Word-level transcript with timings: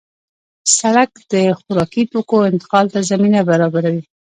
سړک 0.77 1.11
د 1.31 1.33
خوراکي 1.59 2.03
توکو 2.11 2.37
انتقال 2.51 2.85
ته 2.93 2.99
زمینه 3.11 3.39
برابروي. 3.49 4.03